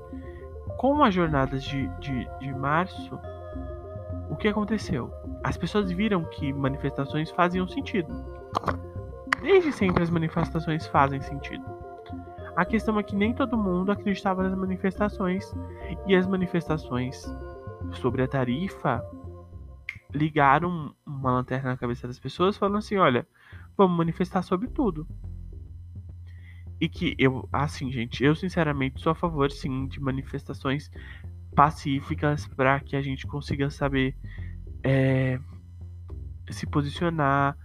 Com 0.77 1.03
as 1.05 1.15
jornadas 1.15 1.63
de, 1.63 1.87
de, 1.99 2.29
de 2.41 2.53
março, 2.53 3.19
o 4.29 4.37
que 4.37 4.49
aconteceu? 4.49 5.11
As 5.45 5.57
pessoas 5.57 5.91
viram 5.91 6.25
que 6.25 6.53
manifestações 6.53 7.31
faziam 7.31 7.67
sentido. 7.69 8.13
Desde 9.41 9.73
sempre 9.73 10.03
as 10.03 10.11
manifestações 10.11 10.87
fazem 10.89 11.21
sentido. 11.21 11.65
A 12.57 12.65
questão 12.65 12.99
é 12.99 13.03
que 13.03 13.15
nem 13.15 13.35
todo 13.35 13.57
mundo 13.57 13.93
acreditava 13.93 14.43
nas 14.43 14.57
manifestações 14.57 15.55
e 16.07 16.17
as 16.17 16.27
manifestações 16.27 17.25
sobre 17.93 18.23
a 18.23 18.29
tarifa 18.29 19.05
ligaram 20.13 20.95
uma 21.07 21.31
lanterna 21.31 21.71
na 21.71 21.77
cabeça 21.77 22.07
das 22.07 22.19
pessoas 22.19 22.57
falando 22.57 22.79
assim, 22.79 22.97
olha, 22.97 23.27
vamos 23.77 23.97
manifestar 23.97 24.43
sobre 24.43 24.69
tudo. 24.69 25.07
E 26.81 26.89
que 26.89 27.15
eu, 27.19 27.49
assim, 27.53 27.91
gente, 27.91 28.23
eu 28.23 28.35
sinceramente 28.35 29.01
sou 29.01 29.13
a 29.13 29.15
favor 29.15 29.51
sim 29.51 29.87
de 29.87 30.01
manifestações 30.01 30.91
pacíficas 31.55 32.47
para 32.49 32.79
que 32.81 32.97
a 32.97 33.03
gente 33.03 33.27
consiga 33.27 33.71
saber 33.71 34.15
é, 34.85 35.39
se 36.51 36.67
posicionar, 36.67 37.57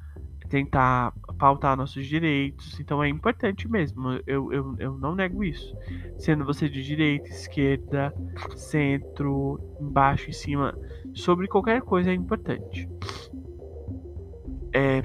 tentar 0.49 1.13
pautar 1.37 1.77
nossos 1.77 2.05
direitos. 2.05 2.79
Então 2.79 3.03
é 3.03 3.07
importante 3.07 3.69
mesmo. 3.69 4.19
Eu, 4.27 4.51
eu, 4.51 4.75
eu 4.79 4.97
não 4.97 5.15
nego 5.15 5.43
isso. 5.43 5.75
Sendo 6.17 6.45
você 6.45 6.69
de 6.69 6.83
direita, 6.83 7.29
esquerda, 7.29 8.13
centro, 8.55 9.59
embaixo, 9.79 10.29
em 10.29 10.33
cima, 10.33 10.77
sobre 11.13 11.47
qualquer 11.47 11.81
coisa 11.81 12.11
é 12.11 12.13
importante. 12.13 12.87
É, 14.73 15.01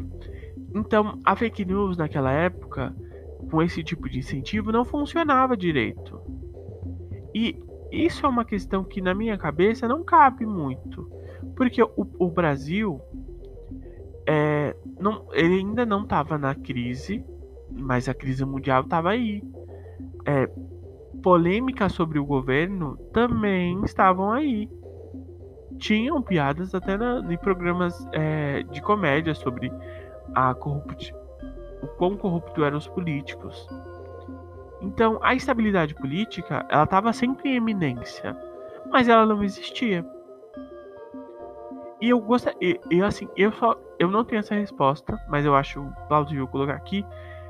então, 0.75 1.21
a 1.25 1.35
fake 1.35 1.65
news 1.65 1.97
naquela 1.97 2.33
época, 2.33 2.95
com 3.51 3.63
esse 3.63 3.83
tipo 3.83 4.09
de 4.09 4.19
incentivo, 4.19 4.73
não 4.73 4.85
funcionava 4.85 5.57
direito. 5.57 6.21
E 7.35 7.59
isso 7.91 8.27
é 8.27 8.29
uma 8.29 8.45
questão 8.45 8.83
que 8.85 9.01
na 9.01 9.15
minha 9.15 9.37
cabeça 9.39 9.87
não 9.87 10.03
cabe 10.03 10.45
muito. 10.45 11.11
Porque 11.55 11.83
o, 11.83 11.91
o 12.19 12.31
Brasil 12.31 13.01
é, 14.27 14.75
não, 14.99 15.27
ele 15.33 15.57
ainda 15.57 15.87
não 15.87 16.03
estava 16.03 16.37
na 16.37 16.55
crise, 16.55 17.25
mas 17.71 18.09
a 18.09 18.15
crise 18.15 18.45
mundial 18.45 18.83
estava 18.83 19.11
aí. 19.11 19.43
É, 20.25 20.51
polêmicas 21.23 21.93
sobre 21.93 22.19
o 22.19 22.25
governo 22.25 22.97
também 23.13 23.83
estavam 23.85 24.33
aí. 24.33 24.69
Tinham 25.79 26.21
piadas 26.23 26.75
até 26.75 26.97
na, 26.97 27.21
em 27.33 27.39
programas 27.39 28.07
é, 28.13 28.63
de 28.65 28.81
comédia 28.81 29.35
sobre 29.35 29.71
a 30.35 30.55
corrupt, 30.55 31.15
o 31.83 31.87
quão 31.87 32.17
corrupto 32.17 32.65
eram 32.65 32.79
os 32.79 32.89
políticos. 32.89 33.69
Então, 34.81 35.19
a 35.23 35.35
estabilidade 35.35 35.95
política, 35.95 36.67
ela 36.69 36.85
estava 36.85 37.13
sempre 37.13 37.51
em 37.51 37.57
eminência, 37.57 38.37
mas 38.91 39.09
ela 39.09 39.27
não 39.27 39.43
existia. 39.43 40.05
E 42.01 42.11
eu 42.11 42.21
gostaria, 42.21 42.79
e, 42.91 43.03
assim, 43.03 43.29
eu 43.37 43.51
só 43.53 43.77
eu 43.99 44.11
não 44.11 44.25
tenho 44.25 44.41
essa 44.41 44.55
resposta, 44.55 45.19
mas 45.29 45.45
eu 45.45 45.55
acho 45.55 45.91
plausível 46.09 46.47
colocar 46.47 46.75
aqui, 46.75 47.05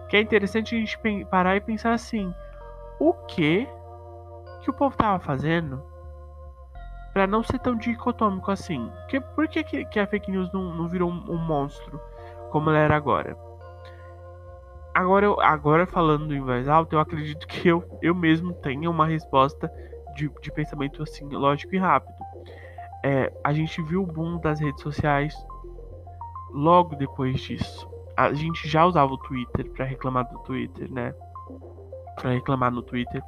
que 0.09 0.17
é 0.17 0.21
interessante 0.21 0.75
a 0.75 0.79
gente 0.79 0.99
parar 1.29 1.57
e 1.57 1.61
pensar 1.61 1.93
assim, 1.93 2.33
o 3.01 3.13
que 3.13 3.69
que 4.63 4.71
o 4.71 4.73
povo 4.73 4.97
tava 4.97 5.19
fazendo 5.21 5.83
para 7.13 7.27
não 7.27 7.43
ser 7.43 7.59
tão 7.61 7.77
dicotômico 7.77 8.51
assim? 8.51 8.91
Que, 9.09 9.21
por 9.21 9.49
que, 9.49 9.65
que 9.65 9.99
a 9.99 10.07
fake 10.07 10.31
news 10.31 10.53
não, 10.53 10.75
não 10.75 10.89
virou 10.89 11.11
um, 11.11 11.25
um, 11.31 11.39
monstro 11.39 12.01
como 12.51 12.71
ela 12.71 12.79
era 12.79 12.97
agora? 12.97 13.37
Agora, 14.97 15.27
eu, 15.27 15.39
agora 15.43 15.85
falando 15.85 16.35
em 16.35 16.41
voz 16.41 16.67
alta, 16.67 16.97
eu 16.97 17.01
acredito 17.01 17.47
que 17.47 17.69
eu, 17.69 17.85
eu 18.01 18.15
mesmo 18.15 18.55
tenha 18.55 18.89
uma 18.89 19.07
resposta 19.07 19.71
de, 20.15 20.31
de 20.41 20.51
pensamento 20.51 21.03
assim, 21.03 21.29
lógico 21.29 21.75
e 21.75 21.79
rápido. 21.79 22.17
É, 23.05 23.31
a 23.45 23.53
gente 23.53 23.83
viu 23.83 24.03
o 24.03 24.07
boom 24.07 24.41
das 24.41 24.59
redes 24.59 24.81
sociais 24.81 25.35
logo 26.51 26.97
depois 26.97 27.39
disso. 27.43 27.87
A 28.17 28.33
gente 28.33 28.67
já 28.67 28.87
usava 28.87 29.13
o 29.13 29.19
Twitter 29.19 29.71
para 29.73 29.85
reclamar 29.85 30.27
do 30.33 30.39
Twitter, 30.39 30.91
né? 30.91 31.15
Para 32.15 32.31
reclamar 32.31 32.73
no 32.73 32.81
Twitter. 32.81 33.23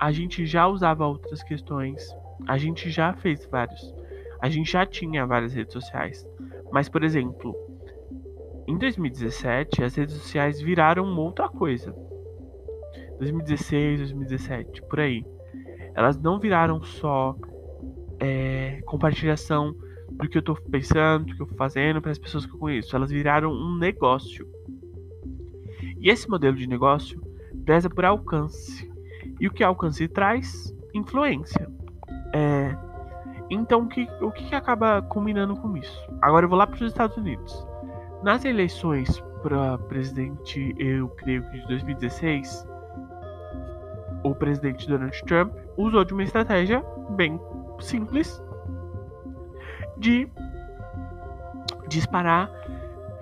A 0.00 0.12
gente 0.12 0.46
já 0.46 0.68
usava 0.68 1.04
outras 1.04 1.42
questões. 1.42 2.00
A 2.46 2.56
gente 2.56 2.92
já 2.92 3.12
fez 3.12 3.44
vários. 3.50 3.92
A 4.40 4.48
gente 4.48 4.70
já 4.70 4.86
tinha 4.86 5.26
várias 5.26 5.52
redes 5.52 5.72
sociais. 5.72 6.24
Mas, 6.70 6.88
por 6.88 7.02
exemplo, 7.02 7.56
em 8.66 8.76
2017, 8.76 9.84
as 9.84 9.94
redes 9.94 10.14
sociais 10.14 10.60
viraram 10.60 11.06
outra 11.18 11.48
coisa. 11.48 11.94
2016, 13.18 13.98
2017, 14.00 14.82
por 14.82 15.00
aí. 15.00 15.24
Elas 15.94 16.20
não 16.20 16.38
viraram 16.38 16.82
só 16.82 17.34
é, 18.20 18.80
compartilhação 18.84 19.74
do 20.10 20.28
que 20.28 20.38
eu 20.38 20.42
tô 20.42 20.54
pensando, 20.54 21.26
do 21.26 21.34
que 21.34 21.42
eu 21.42 21.46
tô 21.46 21.54
fazendo 21.54 22.02
para 22.02 22.10
as 22.10 22.18
pessoas 22.18 22.44
que 22.44 22.54
eu 22.54 22.58
conheço. 22.58 22.94
Elas 22.94 23.10
viraram 23.10 23.50
um 23.50 23.76
negócio. 23.76 24.46
E 25.98 26.10
esse 26.10 26.28
modelo 26.28 26.56
de 26.56 26.66
negócio 26.66 27.20
preza 27.64 27.88
por 27.88 28.04
alcance. 28.04 28.90
E 29.40 29.46
o 29.46 29.52
que 29.52 29.62
alcance 29.62 30.06
traz? 30.08 30.74
Influência. 30.94 31.70
É, 32.34 32.76
então, 33.48 33.82
o 33.82 33.88
que, 33.88 34.08
o 34.20 34.30
que 34.30 34.54
acaba 34.54 35.02
combinando 35.02 35.54
com 35.56 35.76
isso? 35.76 36.10
Agora 36.20 36.44
eu 36.44 36.48
vou 36.48 36.58
lá 36.58 36.66
para 36.66 36.76
os 36.76 36.82
Estados 36.82 37.16
Unidos. 37.16 37.66
Nas 38.22 38.44
eleições 38.44 39.22
para 39.42 39.78
presidente, 39.78 40.74
eu 40.78 41.08
creio 41.10 41.42
que 41.50 41.60
de 41.60 41.66
2016, 41.68 42.66
o 44.24 44.34
presidente 44.34 44.88
Donald 44.88 45.22
Trump 45.24 45.52
usou 45.76 46.04
de 46.04 46.12
uma 46.12 46.22
estratégia 46.24 46.84
bem 47.10 47.40
simples 47.78 48.42
de 49.98 50.28
disparar 51.88 52.50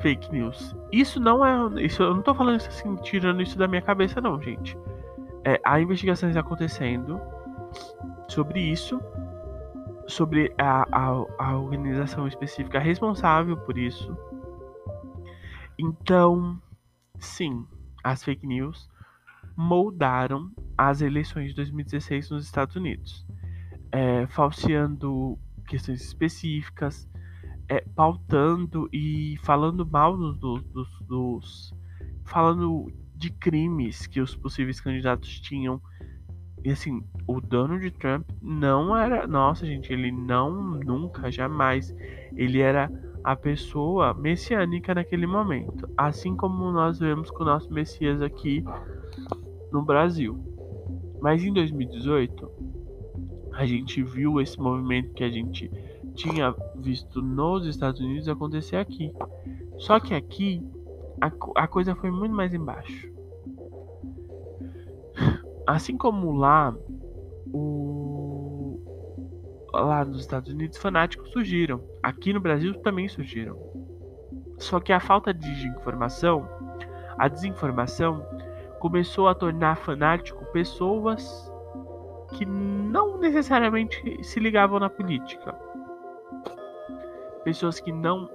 fake 0.00 0.32
news. 0.32 0.74
Isso 0.92 1.20
não 1.20 1.44
é. 1.44 1.82
Isso, 1.82 2.02
eu 2.02 2.14
não 2.14 2.22
tô 2.22 2.34
falando 2.34 2.60
isso 2.60 2.68
assim, 2.68 2.94
tirando 2.96 3.42
isso 3.42 3.58
da 3.58 3.68
minha 3.68 3.82
cabeça, 3.82 4.20
não, 4.20 4.40
gente. 4.40 4.76
é, 5.44 5.60
há 5.64 5.80
investigações 5.80 6.36
acontecendo 6.36 7.20
sobre 8.28 8.60
isso, 8.60 9.00
sobre 10.06 10.52
a, 10.58 10.86
a, 10.90 11.24
a 11.38 11.56
organização 11.58 12.26
específica 12.26 12.78
responsável 12.78 13.56
por 13.56 13.76
isso. 13.76 14.16
Então, 15.78 16.60
sim, 17.18 17.66
as 18.02 18.22
fake 18.22 18.46
news 18.46 18.88
moldaram 19.56 20.50
as 20.76 21.00
eleições 21.00 21.50
de 21.50 21.56
2016 21.56 22.30
nos 22.30 22.44
Estados 22.44 22.76
Unidos, 22.76 23.26
é, 23.92 24.26
falseando 24.26 25.38
questões 25.66 26.02
específicas, 26.02 27.08
é, 27.68 27.80
pautando 27.94 28.88
e 28.92 29.36
falando 29.42 29.86
mal 29.86 30.16
dos, 30.16 30.38
dos, 30.38 31.00
dos, 31.06 31.74
falando 32.24 32.92
de 33.14 33.30
crimes 33.30 34.06
que 34.06 34.20
os 34.20 34.34
possíveis 34.34 34.80
candidatos 34.80 35.40
tinham. 35.40 35.80
E 36.64 36.70
assim, 36.70 37.02
o 37.26 37.40
Donald 37.40 37.88
Trump 37.92 38.28
não 38.42 38.96
era. 38.96 39.26
Nossa, 39.26 39.66
gente, 39.66 39.92
ele 39.92 40.10
não, 40.10 40.78
nunca, 40.80 41.30
jamais. 41.30 41.94
Ele 42.34 42.60
era 42.60 42.90
a 43.24 43.34
pessoa 43.34 44.12
messiânica 44.12 44.94
naquele 44.94 45.26
momento. 45.26 45.88
Assim 45.96 46.36
como 46.36 46.70
nós 46.70 46.98
vemos 46.98 47.30
com 47.30 47.42
o 47.42 47.46
nosso 47.46 47.72
Messias 47.72 48.20
aqui 48.20 48.62
no 49.72 49.82
Brasil. 49.82 50.38
Mas 51.22 51.42
em 51.42 51.50
2018, 51.50 52.50
a 53.54 53.64
gente 53.64 54.02
viu 54.02 54.42
esse 54.42 54.60
movimento 54.60 55.14
que 55.14 55.24
a 55.24 55.30
gente 55.30 55.70
tinha 56.14 56.54
visto 56.76 57.22
nos 57.22 57.66
Estados 57.66 57.98
Unidos 58.00 58.28
acontecer 58.28 58.76
aqui. 58.76 59.10
Só 59.78 59.98
que 59.98 60.12
aqui 60.12 60.62
a, 61.18 61.32
a 61.62 61.66
coisa 61.66 61.94
foi 61.94 62.10
muito 62.10 62.34
mais 62.34 62.52
embaixo. 62.52 63.10
Assim 65.66 65.96
como 65.96 66.32
lá, 66.32 66.76
o, 67.50 68.03
lá 69.80 70.04
nos 70.04 70.20
Estados 70.20 70.52
Unidos, 70.52 70.78
fanáticos 70.78 71.30
surgiram. 71.30 71.82
Aqui 72.02 72.32
no 72.32 72.40
Brasil 72.40 72.74
também 72.82 73.08
surgiram. 73.08 73.58
Só 74.58 74.80
que 74.80 74.92
a 74.92 75.00
falta 75.00 75.32
de 75.34 75.68
informação, 75.68 76.48
a 77.18 77.28
desinformação, 77.28 78.24
começou 78.78 79.28
a 79.28 79.34
tornar 79.34 79.76
fanático 79.76 80.44
pessoas 80.46 81.50
que 82.32 82.44
não 82.44 83.18
necessariamente 83.18 84.22
se 84.22 84.40
ligavam 84.40 84.78
na 84.78 84.90
política. 84.90 85.54
Pessoas 87.44 87.80
que 87.80 87.92
não 87.92 88.28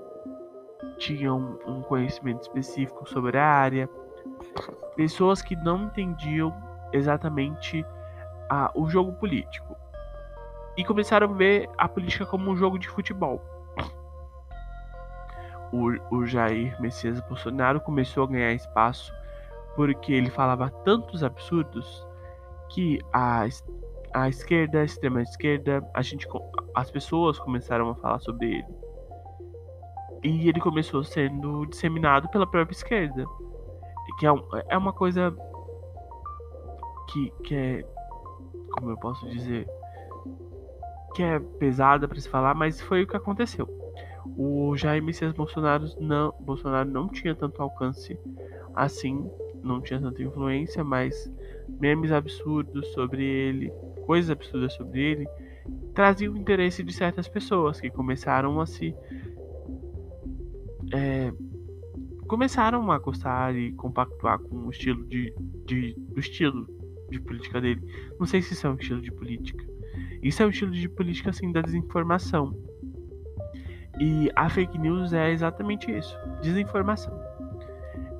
tinham 0.98 1.58
um 1.66 1.82
conhecimento 1.82 2.42
específico 2.42 3.08
sobre 3.10 3.38
a 3.38 3.46
área, 3.46 3.90
pessoas 4.96 5.42
que 5.42 5.56
não 5.56 5.86
entendiam 5.86 6.54
exatamente 6.92 7.86
a, 8.50 8.72
o 8.76 8.90
jogo 8.90 9.14
político 9.14 9.76
e 10.78 10.84
começaram 10.84 11.30
a 11.30 11.34
ver 11.34 11.70
a 11.78 11.88
política 11.88 12.26
como 12.26 12.50
um 12.50 12.56
jogo 12.56 12.80
de 12.80 12.88
futebol. 12.88 13.42
O, 15.72 16.16
o 16.16 16.26
Jair 16.26 16.80
Messias 16.82 17.20
Bolsonaro 17.22 17.80
começou 17.80 18.24
a 18.24 18.28
ganhar 18.28 18.54
espaço 18.54 19.14
porque 19.76 20.12
ele 20.12 20.30
falava 20.30 20.70
tantos 20.84 21.24
absurdos 21.24 22.06
que 22.70 23.00
a, 23.14 23.46
a 24.14 24.30
esquerda, 24.30 24.82
a 24.82 24.84
extrema 24.84 25.22
esquerda, 25.22 25.88
a 25.94 26.02
gente, 26.02 26.28
as 26.76 26.90
pessoas 26.90 27.38
começaram 27.40 27.90
a 27.90 27.96
falar 27.96 28.20
sobre 28.20 28.56
ele. 28.56 28.80
E 30.24 30.50
ele 30.50 30.60
começou 30.60 31.04
sendo 31.04 31.66
disseminado 31.68 32.28
pela 32.30 32.46
própria 32.46 32.76
esquerda. 32.76 33.26
Que 34.20 34.26
é, 34.26 34.32
um, 34.32 34.44
é 34.68 34.78
uma 34.78 34.92
coisa 34.92 35.34
que, 37.10 37.32
que 37.44 37.56
é. 37.56 37.84
Como 38.72 38.92
eu 38.92 38.98
posso 38.98 39.28
dizer? 39.30 39.68
Que 41.16 41.24
é 41.24 41.40
pesada 41.40 42.08
para 42.08 42.20
se 42.20 42.30
falar, 42.30 42.54
mas 42.54 42.80
foi 42.82 43.04
o 43.04 43.08
que 43.08 43.16
aconteceu. 43.16 43.68
O 44.38 44.76
Jair 44.78 45.04
Messias 45.04 45.34
Bolsonaro 45.34 45.86
não, 46.00 46.34
Bolsonaro 46.40 46.90
não 46.90 47.08
tinha 47.08 47.34
tanto 47.36 47.62
alcance 47.62 48.18
assim, 48.76 49.30
não 49.64 49.82
tinha 49.82 50.00
tanta 50.00 50.22
influência, 50.22 50.84
mas 50.84 51.32
memes 51.68 52.12
absurdos 52.12 52.88
sobre 52.94 53.24
ele, 53.24 53.72
coisas 54.06 54.30
absurdas 54.30 54.74
sobre 54.74 55.02
ele, 55.02 55.28
traziam 55.94 56.34
o 56.34 56.38
interesse 56.38 56.84
de 56.84 56.94
certas 56.94 57.28
pessoas 57.28 57.80
que 57.82 57.90
começaram 57.90 58.60
a 58.62 58.66
se 58.66 58.96
é, 60.94 61.32
começaram 62.28 62.92
a 62.92 63.00
gostar 63.00 63.56
e 63.56 63.72
compactuar 63.74 64.40
com 64.40 64.68
o 64.68 64.70
estilo 64.70 65.06
de, 65.08 65.34
de, 65.66 65.94
do 65.94 66.20
estilo 66.20 66.68
de 67.10 67.20
política 67.20 67.60
dele. 67.60 67.82
Não 68.20 68.26
sei 68.28 68.42
se 68.42 68.54
isso 68.54 68.68
é 68.68 68.70
um 68.70 68.76
estilo 68.76 69.02
de 69.02 69.12
política. 69.12 69.66
Isso 70.22 70.44
é 70.44 70.46
um 70.46 70.50
estilo 70.50 70.72
de 70.72 70.88
política 70.90 71.30
assim 71.30 71.52
da 71.52 71.62
desinformação. 71.62 72.56
E 74.00 74.32
a 74.36 74.50
fake 74.50 74.78
news 74.78 75.12
é 75.14 75.32
exatamente 75.32 75.92
isso, 75.92 76.18
desinformação. 76.42 77.14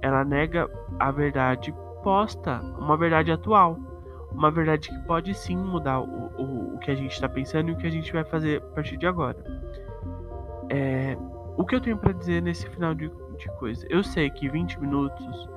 Ela 0.02 0.26
nega 0.26 0.70
a 1.00 1.12
verdade 1.12 1.74
posta, 2.04 2.60
uma 2.78 2.98
verdade 2.98 3.32
atual, 3.32 3.78
uma 4.32 4.52
verdade 4.52 4.90
que 4.90 5.00
pode 5.00 5.34
sim 5.34 5.58
mudar 5.58 6.02
o, 6.02 6.32
o, 6.38 6.76
o 6.76 6.80
que 6.80 6.92
a 6.92 6.96
gente 6.96 7.12
está 7.12 7.28
pensando 7.28 7.70
e 7.70 7.74
o 7.74 7.78
que 7.78 7.88
a 7.88 7.92
gente 7.92 8.12
vai 8.12 8.24
fazer 8.24 8.58
a 8.58 8.62
partir 8.76 8.98
de 8.98 9.08
agora. 9.08 9.38
É, 10.70 11.18
o 11.58 11.66
que 11.66 11.76
eu 11.76 11.82
tenho 11.82 11.98
para 11.98 12.14
dizer 12.14 12.42
nesse 12.42 12.70
final 12.70 12.94
de, 12.94 13.10
de 13.38 13.48
coisa? 13.58 13.86
Eu 13.90 14.04
sei 14.04 14.30
que 14.30 14.50
20 14.50 14.80
minutos 14.80 15.50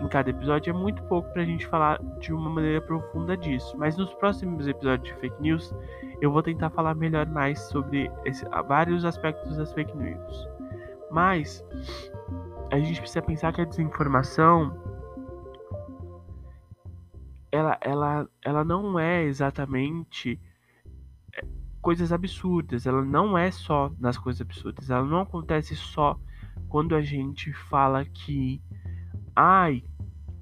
em 0.00 0.08
cada 0.08 0.30
episódio 0.30 0.70
é 0.70 0.72
muito 0.72 1.02
pouco 1.04 1.32
pra 1.32 1.44
gente 1.44 1.66
falar 1.66 2.02
de 2.18 2.32
uma 2.32 2.50
maneira 2.50 2.80
profunda 2.80 3.36
disso, 3.36 3.76
mas 3.78 3.96
nos 3.96 4.12
próximos 4.14 4.66
episódios 4.66 5.14
de 5.14 5.20
fake 5.20 5.40
news 5.40 5.74
eu 6.20 6.30
vou 6.30 6.42
tentar 6.42 6.70
falar 6.70 6.94
melhor 6.94 7.26
mais 7.26 7.60
sobre 7.68 8.10
esse, 8.24 8.44
vários 8.66 9.04
aspectos 9.04 9.56
das 9.56 9.72
fake 9.72 9.96
news. 9.96 10.48
Mas 11.10 11.64
a 12.70 12.78
gente 12.78 13.00
precisa 13.00 13.22
pensar 13.22 13.52
que 13.52 13.60
a 13.60 13.64
desinformação 13.64 14.76
ela, 17.50 17.78
ela, 17.80 18.28
ela 18.44 18.64
não 18.64 18.98
é 18.98 19.24
exatamente 19.24 20.38
coisas 21.80 22.12
absurdas. 22.12 22.86
Ela 22.86 23.04
não 23.04 23.38
é 23.38 23.50
só 23.50 23.92
nas 23.98 24.18
coisas 24.18 24.40
absurdas. 24.40 24.90
Ela 24.90 25.04
não 25.04 25.20
acontece 25.20 25.74
só 25.76 26.18
quando 26.68 26.94
a 26.94 27.00
gente 27.00 27.52
fala 27.52 28.04
que 28.04 28.60
ai, 29.36 29.84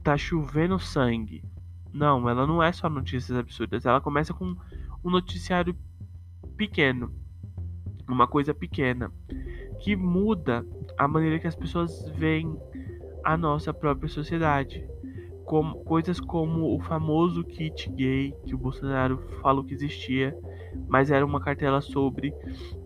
tá 0.02 0.16
chovendo 0.16 0.78
sangue. 0.78 1.44
Não, 1.92 2.28
ela 2.28 2.46
não 2.46 2.62
é 2.62 2.72
só 2.72 2.88
notícias 2.88 3.36
absurdas. 3.36 3.84
Ela 3.84 4.00
começa 4.00 4.32
com 4.32 4.56
um 5.04 5.10
noticiário 5.10 5.76
pequeno, 6.56 7.12
uma 8.08 8.26
coisa 8.26 8.54
pequena, 8.54 9.12
que 9.80 9.94
muda 9.96 10.64
a 10.96 11.06
maneira 11.06 11.38
que 11.38 11.46
as 11.46 11.54
pessoas 11.54 12.08
veem 12.16 12.56
a 13.24 13.36
nossa 13.36 13.74
própria 13.74 14.08
sociedade. 14.08 14.88
Como, 15.44 15.84
coisas 15.84 16.18
como 16.18 16.74
o 16.74 16.80
famoso 16.80 17.44
kit 17.44 17.90
gay 17.90 18.34
que 18.46 18.54
o 18.54 18.58
Bolsonaro 18.58 19.18
falou 19.42 19.62
que 19.62 19.74
existia 19.74 20.34
mas 20.88 21.10
era 21.10 21.24
uma 21.24 21.40
cartela 21.40 21.80
sobre 21.80 22.34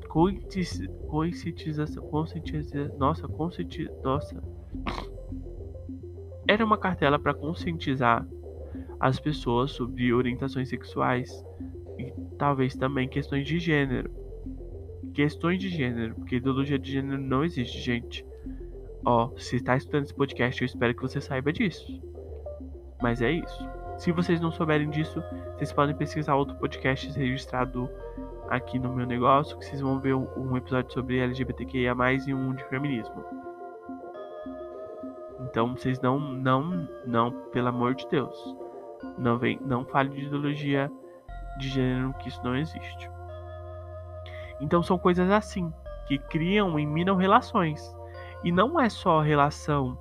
conscientização, 0.08 2.02
conscientização, 2.08 2.98
nossa, 2.98 3.28
conscientização, 3.28 4.02
nossa. 4.02 4.42
Era 6.48 6.64
uma 6.64 6.78
cartela 6.78 7.18
para 7.18 7.34
conscientizar 7.34 8.26
as 8.98 9.20
pessoas 9.20 9.70
sobre 9.72 10.12
orientações 10.14 10.70
sexuais 10.70 11.44
e 11.98 12.10
talvez 12.38 12.74
também 12.74 13.06
questões 13.06 13.46
de 13.46 13.58
gênero. 13.58 14.10
Questões 15.12 15.58
de 15.60 15.68
gênero, 15.68 16.14
porque 16.14 16.36
ideologia 16.36 16.78
de 16.78 16.92
gênero 16.92 17.20
não 17.20 17.44
existe, 17.44 17.78
gente. 17.78 18.24
Ó, 19.04 19.30
se 19.36 19.56
está 19.56 19.76
estudando 19.76 20.04
esse 20.04 20.14
podcast, 20.14 20.62
eu 20.62 20.66
espero 20.66 20.94
que 20.94 21.02
você 21.02 21.20
saiba 21.20 21.52
disso. 21.52 22.00
Mas 23.02 23.20
é 23.20 23.30
isso. 23.30 23.68
Se 23.98 24.10
vocês 24.10 24.40
não 24.40 24.50
souberem 24.50 24.88
disso, 24.88 25.22
vocês 25.54 25.72
podem 25.72 25.94
pesquisar 25.94 26.34
outro 26.34 26.56
podcast 26.56 27.10
registrado 27.18 27.90
aqui 28.48 28.78
no 28.78 28.94
meu 28.94 29.06
negócio, 29.06 29.58
que 29.58 29.66
vocês 29.66 29.80
vão 29.80 30.00
ver 30.00 30.14
um 30.14 30.56
episódio 30.56 30.92
sobre 30.92 31.18
LGBTQIA+, 31.18 31.94
e 32.26 32.32
um 32.32 32.54
de 32.54 32.64
feminismo. 32.64 33.47
Então, 35.48 35.74
vocês 35.74 35.98
não, 36.00 36.18
não, 36.18 36.88
não, 37.06 37.32
pelo 37.50 37.68
amor 37.68 37.94
de 37.94 38.06
Deus, 38.08 38.36
não 39.16 39.38
vem, 39.38 39.58
não 39.62 39.84
fale 39.84 40.10
de 40.10 40.26
ideologia 40.26 40.90
de 41.58 41.68
gênero, 41.70 42.14
que 42.18 42.28
isso 42.28 42.40
não 42.44 42.54
existe. 42.54 43.10
Então, 44.60 44.82
são 44.82 44.98
coisas 44.98 45.30
assim, 45.30 45.72
que 46.06 46.18
criam 46.18 46.78
e 46.78 46.84
minam 46.84 47.16
relações. 47.16 47.96
E 48.44 48.52
não 48.52 48.78
é 48.78 48.90
só 48.90 49.20
relação 49.20 49.98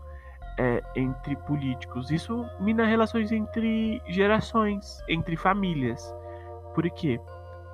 é, 0.60 0.84
entre 0.96 1.36
políticos. 1.38 2.12
Isso 2.12 2.46
mina 2.60 2.86
relações 2.86 3.32
entre 3.32 4.02
gerações, 4.08 5.02
entre 5.08 5.38
famílias. 5.38 6.14
Porque 6.76 7.20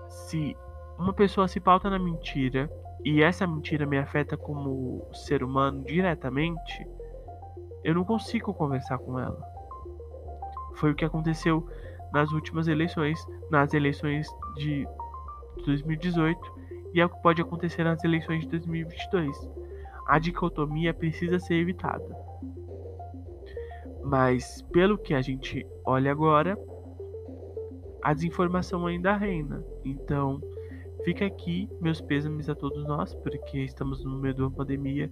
se 0.08 0.56
uma 0.98 1.14
pessoa 1.14 1.48
se 1.48 1.60
pauta 1.60 1.90
na 1.90 1.98
mentira 1.98 2.70
e 3.04 3.24
essa 3.24 3.48
mentira 3.48 3.86
me 3.86 3.98
afeta 3.98 4.38
como 4.38 5.06
ser 5.12 5.44
humano 5.44 5.84
diretamente, 5.84 6.88
eu 7.84 7.94
não 7.94 8.04
consigo 8.04 8.54
conversar 8.54 8.98
com 8.98 9.20
ela. 9.20 9.42
foi 10.76 10.92
o 10.92 10.96
que 10.96 11.06
aconteceu 11.06 11.68
nas 12.12 12.32
últimas 12.32 12.68
eleições, 12.68 13.20
nas 13.50 13.74
eleições 13.74 14.28
de 14.56 14.88
2018 15.66 16.40
e 16.94 17.02
é 17.02 17.06
o 17.06 17.10
que 17.10 17.22
pode 17.22 17.42
acontecer 17.42 17.84
nas 17.84 18.04
eleições 18.04 18.42
de 18.42 18.50
2022. 18.50 19.36
A 20.08 20.20
dicotomia 20.20 20.94
precisa 20.94 21.40
ser 21.40 21.56
evitada. 21.56 22.06
Mas 24.04 24.62
pelo 24.72 24.98
que 24.98 25.14
a 25.14 25.22
gente 25.22 25.66
olha 25.86 26.12
agora, 26.12 26.58
a 28.04 28.14
desinformação 28.14 28.86
ainda 28.86 29.16
reina. 29.16 29.64
Então, 29.84 30.40
fica 31.04 31.26
aqui 31.26 31.70
meus 31.82 32.02
pêsames 32.02 32.50
a 32.50 32.56
todos 32.56 32.86
nós, 32.86 33.14
porque 33.16 33.60
estamos 33.60 34.04
no 34.04 34.20
meio 34.20 34.34
de 34.34 34.42
uma 34.42 34.52
pandemia 34.52 35.10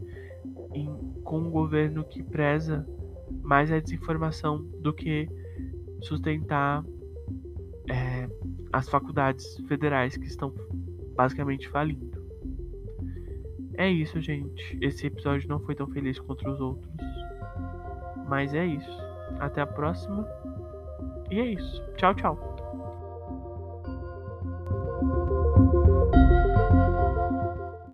em, 0.73 0.87
com 1.23 1.39
um 1.39 1.49
governo 1.49 2.03
que 2.03 2.23
preza 2.23 2.85
mais 3.41 3.71
a 3.71 3.79
desinformação 3.79 4.63
do 4.79 4.93
que 4.93 5.27
sustentar 6.01 6.83
é, 7.89 8.29
as 8.71 8.89
faculdades 8.89 9.57
federais 9.67 10.17
que 10.17 10.25
estão 10.25 10.53
basicamente 11.15 11.67
falindo. 11.69 12.21
É 13.77 13.89
isso, 13.89 14.19
gente. 14.21 14.77
Esse 14.81 15.07
episódio 15.07 15.47
não 15.49 15.59
foi 15.59 15.75
tão 15.75 15.87
feliz 15.87 16.19
quanto 16.19 16.47
os 16.49 16.59
outros. 16.59 16.91
Mas 18.27 18.53
é 18.53 18.65
isso. 18.65 19.01
Até 19.39 19.61
a 19.61 19.67
próxima. 19.67 20.27
E 21.29 21.39
é 21.39 21.45
isso. 21.45 21.81
Tchau, 21.95 22.13
tchau. 22.13 22.50